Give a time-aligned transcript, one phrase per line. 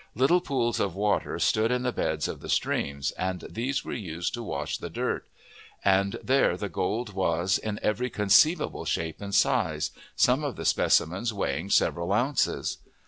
[0.15, 4.33] Little pools of water stood in the beds of the streams, and these were used
[4.33, 5.27] to wash the dirt;
[5.85, 11.35] and there the gold was in every conceivable shape and size, some of the specimens
[11.35, 12.79] weighing several ounces.